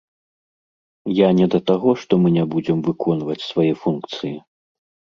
Я 1.17 1.29
не 1.41 1.47
да 1.57 1.61
таго, 1.69 1.95
што 2.05 2.13
мы 2.25 2.33
не 2.41 2.49
будзем 2.57 2.77
выконваць 2.91 3.41
свае 3.49 3.71
функцыі. 3.87 4.37